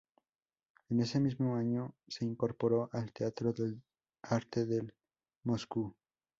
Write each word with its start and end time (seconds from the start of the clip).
En 0.89 0.99
ese 0.99 1.19
mismo 1.19 1.55
año 1.55 1.93
se 2.07 2.25
incorporó 2.25 2.89
al 2.91 3.13
Teatro 3.13 3.53
del 3.53 3.83
Arte 4.23 4.65
de 4.65 4.95
Moscú. 5.43 5.95